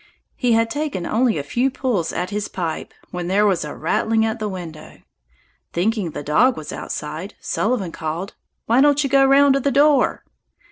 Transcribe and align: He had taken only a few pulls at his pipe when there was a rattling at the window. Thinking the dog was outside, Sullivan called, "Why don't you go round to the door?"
He 0.35 0.53
had 0.53 0.71
taken 0.71 1.05
only 1.05 1.37
a 1.37 1.43
few 1.43 1.69
pulls 1.69 2.11
at 2.11 2.31
his 2.31 2.47
pipe 2.47 2.91
when 3.11 3.27
there 3.27 3.45
was 3.45 3.63
a 3.63 3.75
rattling 3.75 4.25
at 4.25 4.39
the 4.39 4.49
window. 4.49 4.97
Thinking 5.73 6.09
the 6.09 6.23
dog 6.23 6.57
was 6.57 6.73
outside, 6.73 7.35
Sullivan 7.39 7.91
called, 7.91 8.33
"Why 8.65 8.81
don't 8.81 9.03
you 9.03 9.09
go 9.11 9.23
round 9.23 9.53
to 9.53 9.59
the 9.59 9.69
door?" 9.69 10.23